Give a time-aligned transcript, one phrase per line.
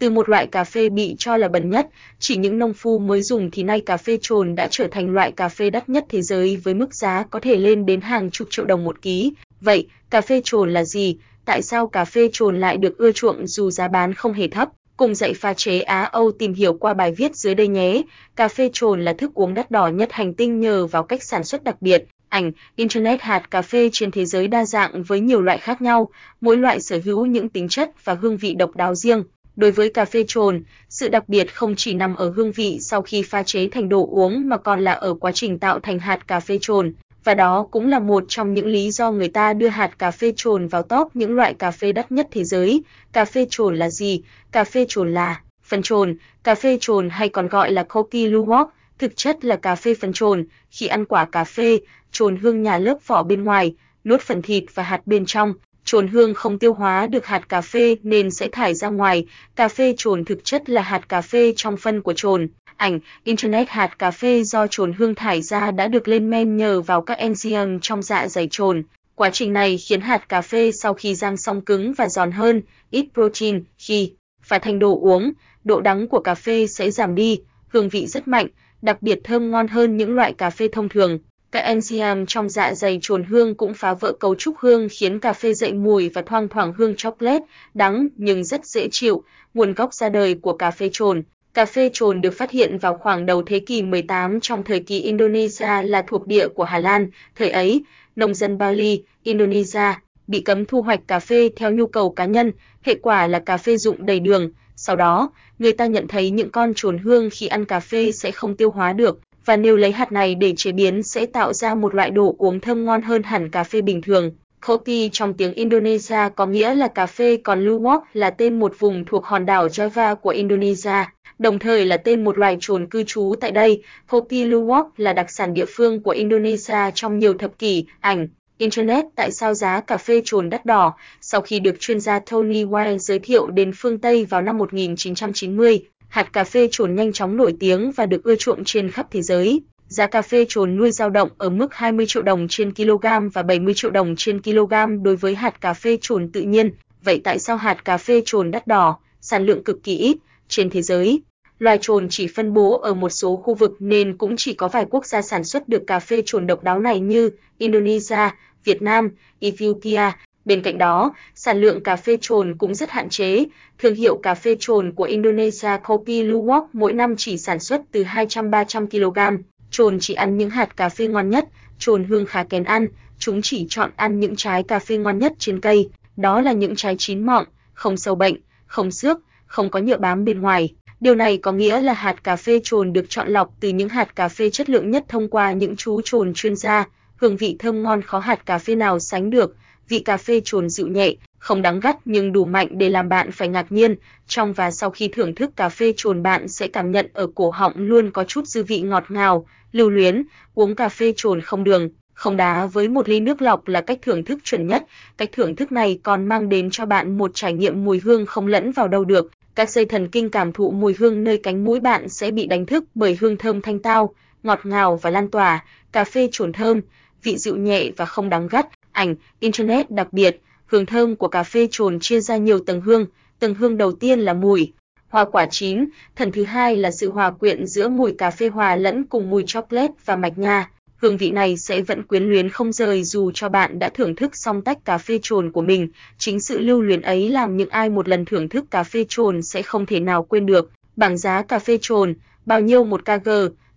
[0.00, 1.88] Từ một loại cà phê bị cho là bẩn nhất,
[2.18, 5.32] chỉ những nông phu mới dùng thì nay cà phê trồn đã trở thành loại
[5.32, 8.48] cà phê đắt nhất thế giới với mức giá có thể lên đến hàng chục
[8.50, 9.32] triệu đồng một ký.
[9.60, 11.16] Vậy, cà phê trồn là gì?
[11.44, 14.68] Tại sao cà phê trồn lại được ưa chuộng dù giá bán không hề thấp?
[14.96, 18.02] Cùng dạy pha chế Á Âu tìm hiểu qua bài viết dưới đây nhé.
[18.36, 21.44] Cà phê trồn là thức uống đắt đỏ nhất hành tinh nhờ vào cách sản
[21.44, 22.04] xuất đặc biệt.
[22.28, 26.08] Ảnh, Internet hạt cà phê trên thế giới đa dạng với nhiều loại khác nhau,
[26.40, 29.22] mỗi loại sở hữu những tính chất và hương vị độc đáo riêng.
[29.60, 33.02] Đối với cà phê trồn, sự đặc biệt không chỉ nằm ở hương vị sau
[33.02, 36.28] khi pha chế thành đồ uống mà còn là ở quá trình tạo thành hạt
[36.28, 36.92] cà phê trồn,
[37.24, 40.32] và đó cũng là một trong những lý do người ta đưa hạt cà phê
[40.36, 42.82] trồn vào top những loại cà phê đắt nhất thế giới.
[43.12, 44.22] Cà phê trồn là gì?
[44.52, 48.66] Cà phê trồn là phần trồn, cà phê trồn hay còn gọi là Kopi Luwak,
[48.98, 51.78] thực chất là cà phê phần trồn, khi ăn quả cà phê,
[52.12, 55.54] trồn hương nhà lớp vỏ bên ngoài, nuốt phần thịt và hạt bên trong,
[55.90, 59.26] trồn hương không tiêu hóa được hạt cà phê nên sẽ thải ra ngoài.
[59.56, 62.48] Cà phê trồn thực chất là hạt cà phê trong phân của trồn.
[62.76, 66.80] Ảnh, Internet hạt cà phê do trồn hương thải ra đã được lên men nhờ
[66.80, 68.82] vào các enzyme trong dạ dày trồn.
[69.14, 72.62] Quá trình này khiến hạt cà phê sau khi rang xong cứng và giòn hơn,
[72.90, 74.12] ít protein, khi
[74.48, 75.32] và thành đồ uống,
[75.64, 78.46] độ đắng của cà phê sẽ giảm đi, hương vị rất mạnh,
[78.82, 81.18] đặc biệt thơm ngon hơn những loại cà phê thông thường.
[81.52, 85.32] Các enzyme trong dạ dày trồn hương cũng phá vỡ cấu trúc hương khiến cà
[85.32, 89.22] phê dậy mùi và thoang thoảng hương chocolate, đắng nhưng rất dễ chịu.
[89.54, 91.22] Nguồn gốc ra đời của cà phê trồn
[91.54, 95.00] Cà phê trồn được phát hiện vào khoảng đầu thế kỷ 18 trong thời kỳ
[95.00, 97.10] Indonesia là thuộc địa của Hà Lan.
[97.36, 97.82] Thời ấy,
[98.16, 99.94] nông dân Bali, Indonesia
[100.26, 103.56] bị cấm thu hoạch cà phê theo nhu cầu cá nhân, hệ quả là cà
[103.56, 104.50] phê dụng đầy đường.
[104.76, 108.30] Sau đó, người ta nhận thấy những con trồn hương khi ăn cà phê sẽ
[108.30, 111.74] không tiêu hóa được, và nếu lấy hạt này để chế biến sẽ tạo ra
[111.74, 114.30] một loại đồ uống thơm ngon hơn hẳn cà phê bình thường.
[114.66, 119.04] Kopi trong tiếng Indonesia có nghĩa là cà phê còn Luwak là tên một vùng
[119.04, 121.04] thuộc hòn đảo Java của Indonesia,
[121.38, 123.82] đồng thời là tên một loài trồn cư trú tại đây.
[124.10, 127.84] Kopi Luwak là đặc sản địa phương của Indonesia trong nhiều thập kỷ.
[128.00, 132.18] Ảnh Internet tại sao giá cà phê trồn đắt đỏ sau khi được chuyên gia
[132.18, 135.80] Tony Wang giới thiệu đến phương Tây vào năm 1990
[136.10, 139.22] hạt cà phê trồn nhanh chóng nổi tiếng và được ưa chuộng trên khắp thế
[139.22, 139.62] giới.
[139.88, 143.42] Giá cà phê trồn nuôi dao động ở mức 20 triệu đồng trên kg và
[143.42, 146.72] 70 triệu đồng trên kg đối với hạt cà phê trồn tự nhiên.
[147.04, 150.16] Vậy tại sao hạt cà phê trồn đắt đỏ, sản lượng cực kỳ ít
[150.48, 151.22] trên thế giới?
[151.58, 154.86] Loài trồn chỉ phân bố ở một số khu vực nên cũng chỉ có vài
[154.90, 158.30] quốc gia sản xuất được cà phê trồn độc đáo này như Indonesia,
[158.64, 159.10] Việt Nam,
[159.40, 160.12] Ethiopia,
[160.44, 163.44] Bên cạnh đó, sản lượng cà phê trồn cũng rất hạn chế.
[163.78, 168.04] Thương hiệu cà phê trồn của Indonesia Kopi Luwak mỗi năm chỉ sản xuất từ
[168.04, 169.42] 200-300 kg.
[169.70, 171.48] Trồn chỉ ăn những hạt cà phê ngon nhất,
[171.78, 172.86] trồn hương khá kén ăn,
[173.18, 176.76] chúng chỉ chọn ăn những trái cà phê ngon nhất trên cây, đó là những
[176.76, 178.34] trái chín mọng, không sâu bệnh,
[178.66, 180.74] không xước, không có nhựa bám bên ngoài.
[181.00, 184.16] Điều này có nghĩa là hạt cà phê trồn được chọn lọc từ những hạt
[184.16, 187.82] cà phê chất lượng nhất thông qua những chú trồn chuyên gia, hương vị thơm
[187.82, 189.56] ngon khó hạt cà phê nào sánh được
[189.90, 193.32] vị cà phê trồn dịu nhẹ, không đắng gắt nhưng đủ mạnh để làm bạn
[193.32, 193.94] phải ngạc nhiên.
[194.26, 197.50] Trong và sau khi thưởng thức cà phê trồn bạn sẽ cảm nhận ở cổ
[197.50, 200.22] họng luôn có chút dư vị ngọt ngào, lưu luyến.
[200.54, 203.98] Uống cà phê trồn không đường, không đá với một ly nước lọc là cách
[204.02, 204.84] thưởng thức chuẩn nhất.
[205.16, 208.46] Cách thưởng thức này còn mang đến cho bạn một trải nghiệm mùi hương không
[208.46, 209.30] lẫn vào đâu được.
[209.54, 212.66] Các dây thần kinh cảm thụ mùi hương nơi cánh mũi bạn sẽ bị đánh
[212.66, 215.64] thức bởi hương thơm thanh tao, ngọt ngào và lan tỏa.
[215.92, 216.80] Cà phê trồn thơm,
[217.22, 221.42] vị dịu nhẹ và không đắng gắt ảnh, internet đặc biệt, hương thơm của cà
[221.42, 223.06] phê trồn chia ra nhiều tầng hương,
[223.38, 224.72] tầng hương đầu tiên là mùi
[225.10, 225.84] hoa quả chín,
[226.16, 229.44] thần thứ hai là sự hòa quyện giữa mùi cà phê hòa lẫn cùng mùi
[229.46, 230.70] chocolate và mạch nha.
[230.96, 234.36] Hương vị này sẽ vẫn quyến luyến không rời dù cho bạn đã thưởng thức
[234.36, 235.88] xong tách cà phê trồn của mình.
[236.18, 239.42] Chính sự lưu luyến ấy làm những ai một lần thưởng thức cà phê trồn
[239.42, 240.70] sẽ không thể nào quên được.
[240.96, 242.14] Bảng giá cà phê trồn,
[242.46, 243.28] bao nhiêu một kg?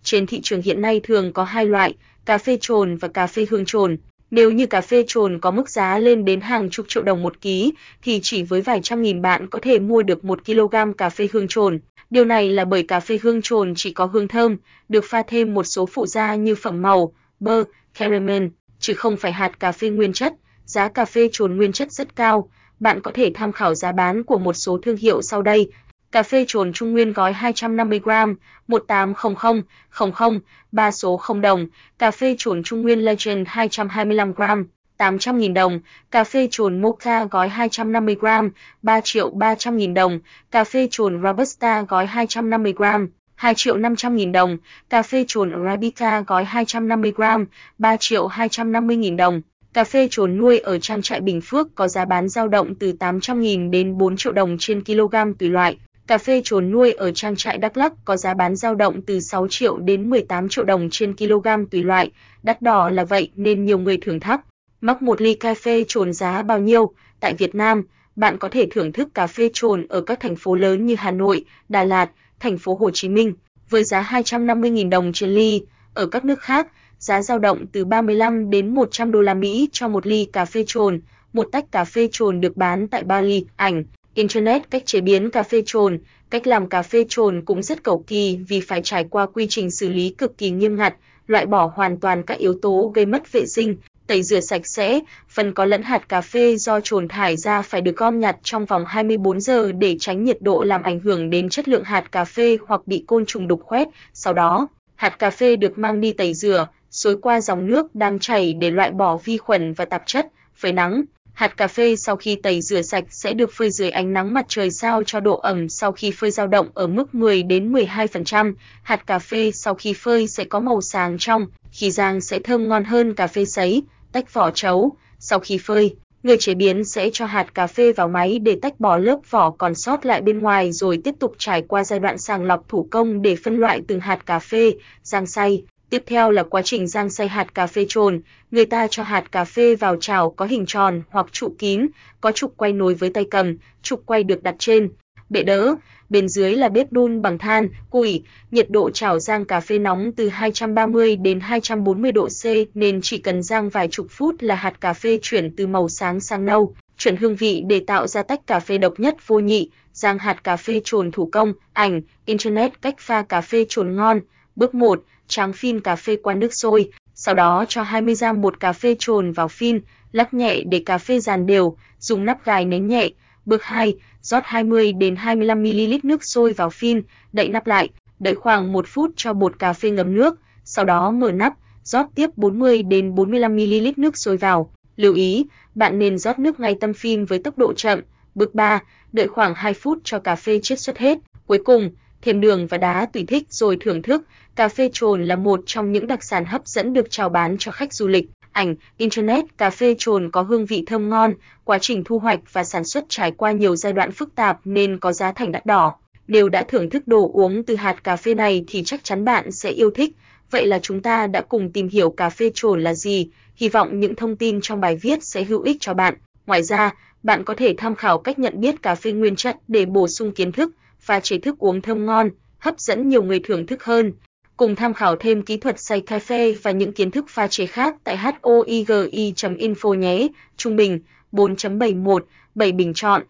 [0.03, 3.45] Trên thị trường hiện nay thường có hai loại, cà phê trồn và cà phê
[3.49, 3.97] hương trồn.
[4.35, 7.41] Nếu như cà phê trồn có mức giá lên đến hàng chục triệu đồng một
[7.41, 11.09] ký, thì chỉ với vài trăm nghìn bạn có thể mua được một kg cà
[11.09, 11.79] phê hương trồn.
[12.09, 14.57] Điều này là bởi cà phê hương trồn chỉ có hương thơm,
[14.89, 17.63] được pha thêm một số phụ gia như phẩm màu, bơ,
[17.99, 18.45] caramel,
[18.79, 20.33] chứ không phải hạt cà phê nguyên chất.
[20.65, 24.23] Giá cà phê trồn nguyên chất rất cao, bạn có thể tham khảo giá bán
[24.23, 25.69] của một số thương hiệu sau đây
[26.13, 28.35] Cà phê trồn Trung Nguyên gói 250g,
[28.67, 30.39] 1800
[30.71, 31.67] 3 số 0 đồng.
[31.99, 34.63] Cà phê trồn Trung Nguyên Legend 225g,
[34.97, 35.79] 800.000 đồng.
[36.11, 38.49] Cà phê trồn Mocha gói 250g,
[38.81, 40.19] 3 triệu 300.000 đồng.
[40.51, 44.57] Cà phê trồn Robusta gói 250g, 2 triệu 500.000 đồng.
[44.89, 47.45] Cà phê trồn Arabica gói 250g,
[47.77, 49.41] 3 triệu 250.000 đồng.
[49.73, 52.93] Cà phê trồn nuôi ở trang trại Bình Phước có giá bán dao động từ
[52.99, 55.77] 800.000 đến 4 triệu đồng trên kg tùy loại.
[56.07, 59.19] Cà phê trồn nuôi ở trang trại Đắk Lắk có giá bán dao động từ
[59.19, 62.11] 6 triệu đến 18 triệu đồng trên kg tùy loại,
[62.43, 64.41] đắt đỏ là vậy nên nhiều người thưởng thắc
[64.83, 66.93] mắc một ly cà phê trồn giá bao nhiêu?
[67.19, 67.83] Tại Việt Nam,
[68.15, 71.11] bạn có thể thưởng thức cà phê trồn ở các thành phố lớn như Hà
[71.11, 72.09] Nội, Đà Lạt,
[72.39, 73.33] thành phố Hồ Chí Minh
[73.69, 75.61] với giá 250.000 đồng trên ly.
[75.93, 76.67] Ở các nước khác,
[76.99, 80.63] giá dao động từ 35 đến 100 đô la Mỹ cho một ly cà phê
[80.67, 81.01] trồn.
[81.33, 83.83] Một tách cà phê trồn được bán tại Bali, ảnh
[84.15, 85.99] Internet cách chế biến cà phê trồn,
[86.29, 89.71] cách làm cà phê trồn cũng rất cầu kỳ vì phải trải qua quy trình
[89.71, 90.95] xử lý cực kỳ nghiêm ngặt,
[91.27, 93.75] loại bỏ hoàn toàn các yếu tố gây mất vệ sinh,
[94.07, 94.99] tẩy rửa sạch sẽ,
[95.29, 98.65] phần có lẫn hạt cà phê do trồn thải ra phải được gom nhặt trong
[98.65, 102.25] vòng 24 giờ để tránh nhiệt độ làm ảnh hưởng đến chất lượng hạt cà
[102.25, 103.87] phê hoặc bị côn trùng đục khoét.
[104.13, 108.19] Sau đó, hạt cà phê được mang đi tẩy rửa, xối qua dòng nước đang
[108.19, 111.03] chảy để loại bỏ vi khuẩn và tạp chất, phơi nắng.
[111.33, 114.45] Hạt cà phê sau khi tẩy rửa sạch sẽ được phơi dưới ánh nắng mặt
[114.47, 118.53] trời sao cho độ ẩm sau khi phơi dao động ở mức 10 đến 12%.
[118.83, 122.69] Hạt cà phê sau khi phơi sẽ có màu sáng trong, khi rang sẽ thơm
[122.69, 124.95] ngon hơn cà phê sấy, tách vỏ trấu.
[125.19, 128.79] Sau khi phơi, người chế biến sẽ cho hạt cà phê vào máy để tách
[128.79, 132.17] bỏ lớp vỏ còn sót lại bên ngoài rồi tiếp tục trải qua giai đoạn
[132.17, 134.71] sàng lọc thủ công để phân loại từng hạt cà phê,
[135.03, 135.63] rang xay.
[135.93, 139.31] Tiếp theo là quá trình rang xay hạt cà phê trồn, người ta cho hạt
[139.31, 141.87] cà phê vào chảo có hình tròn hoặc trụ kín,
[142.21, 144.89] có trục quay nối với tay cầm, trục quay được đặt trên.
[145.29, 145.75] Bệ đỡ,
[146.09, 150.11] bên dưới là bếp đun bằng than, củi, nhiệt độ chảo rang cà phê nóng
[150.11, 154.81] từ 230 đến 240 độ C nên chỉ cần rang vài chục phút là hạt
[154.81, 158.47] cà phê chuyển từ màu sáng sang nâu, chuyển hương vị để tạo ra tách
[158.47, 162.81] cà phê độc nhất vô nhị, rang hạt cà phê trồn thủ công, ảnh, internet
[162.81, 164.19] cách pha cà phê trồn ngon.
[164.55, 168.59] Bước 1, tráng phin cà phê qua nước sôi, sau đó cho 20 g bột
[168.59, 169.79] cà phê trồn vào phin,
[170.11, 173.09] lắc nhẹ để cà phê dàn đều, dùng nắp gài nén nhẹ.
[173.45, 177.01] Bước 2, rót 20 đến 25 ml nước sôi vào phin,
[177.33, 177.89] đậy nắp lại,
[178.19, 181.53] đợi khoảng 1 phút cho bột cà phê ngấm nước, sau đó mở nắp,
[181.83, 184.71] rót tiếp 40 đến 45 ml nước sôi vào.
[184.95, 185.45] Lưu ý,
[185.75, 188.01] bạn nên rót nước ngay tâm phin với tốc độ chậm.
[188.35, 188.83] Bước 3,
[189.13, 191.17] đợi khoảng 2 phút cho cà phê chiết xuất hết.
[191.47, 191.91] Cuối cùng,
[192.23, 194.23] thêm đường và đá tùy thích rồi thưởng thức.
[194.55, 197.71] Cà phê trồn là một trong những đặc sản hấp dẫn được chào bán cho
[197.71, 198.29] khách du lịch.
[198.51, 201.33] Ảnh, Internet, cà phê trồn có hương vị thơm ngon,
[201.63, 204.99] quá trình thu hoạch và sản xuất trải qua nhiều giai đoạn phức tạp nên
[204.99, 205.95] có giá thành đắt đỏ.
[206.27, 209.51] Nếu đã thưởng thức đồ uống từ hạt cà phê này thì chắc chắn bạn
[209.51, 210.15] sẽ yêu thích.
[210.51, 213.99] Vậy là chúng ta đã cùng tìm hiểu cà phê trồn là gì, hy vọng
[213.99, 216.13] những thông tin trong bài viết sẽ hữu ích cho bạn.
[216.47, 219.85] Ngoài ra, bạn có thể tham khảo cách nhận biết cà phê nguyên chất để
[219.85, 220.71] bổ sung kiến thức
[221.05, 222.29] và chế thức uống thơm ngon,
[222.59, 224.13] hấp dẫn nhiều người thưởng thức hơn.
[224.57, 227.65] Cùng tham khảo thêm kỹ thuật xay cà phê và những kiến thức pha chế
[227.65, 230.27] khác tại hoigi.info nhé.
[230.57, 230.99] Trung bình
[231.31, 232.19] 4.71,
[232.55, 233.23] 7 bình chọn.